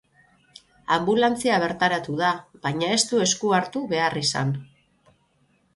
Anbulantzia 0.95 1.59
bertaratu 1.65 2.15
da, 2.23 2.31
baina 2.65 2.91
ez 2.95 2.99
du 3.13 3.21
esku 3.27 3.55
hartu 3.61 3.87
behar 3.95 4.21
izan. 4.27 4.55